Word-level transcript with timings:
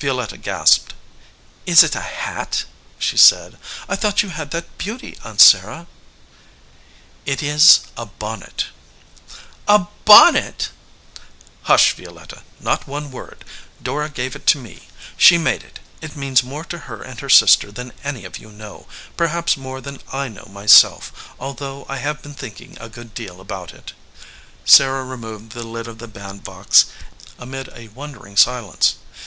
Violetta 0.00 0.38
gasped. 0.38 0.94
"Is 1.66 1.82
it 1.82 1.94
a 1.94 2.00
hat?" 2.00 2.64
she 2.98 3.18
said. 3.18 3.58
"I 3.90 3.94
thought 3.94 4.22
you 4.22 4.30
had 4.30 4.50
that 4.52 4.78
beauty, 4.78 5.18
Aunt 5.22 5.38
Sarah." 5.38 5.86
"It 7.26 7.42
is 7.42 7.80
a 7.94 8.06
bonnet." 8.06 8.68
"A 9.68 9.88
bonnet!" 10.06 10.70
"Hush, 11.64 11.92
Violetta, 11.92 12.40
not 12.58 12.88
one 12.88 13.10
word. 13.10 13.44
Dora 13.82 14.08
gave 14.08 14.34
it 14.34 14.46
to 14.46 14.56
me. 14.58 14.88
She 15.18 15.36
made 15.36 15.62
it. 15.62 15.78
It 16.00 16.16
means 16.16 16.42
more 16.42 16.64
to 16.64 16.78
her 16.88 17.02
and 17.02 17.20
her 17.20 17.28
sister 17.28 17.70
than 17.70 17.92
any 18.02 18.24
of 18.24 18.38
you 18.38 18.50
know, 18.50 18.86
perhaps 19.14 19.58
more 19.58 19.82
than 19.82 20.00
I 20.10 20.28
know 20.28 20.48
myself, 20.50 21.12
although 21.38 21.84
I 21.86 21.98
have 21.98 22.22
been 22.22 22.32
thinking 22.32 22.78
a 22.80 22.88
good 22.88 23.12
deal 23.12 23.42
about 23.42 23.74
it." 23.74 23.92
Sarah 24.64 25.04
removed 25.04 25.52
the 25.52 25.62
lid 25.64 25.86
of 25.86 25.98
the 25.98 26.08
bandbox 26.08 26.86
amid 27.38 27.68
a 27.76 27.88
wondering 27.88 28.38
silence. 28.38 28.94